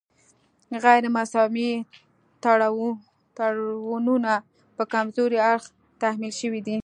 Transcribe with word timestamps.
غیر 0.83 1.03
مساوي 1.15 1.71
تړونونه 3.37 4.33
په 4.75 4.83
کمزوري 4.93 5.37
اړخ 5.51 5.63
تحمیل 6.01 6.33
شوي 6.41 6.61
دي 6.67 6.75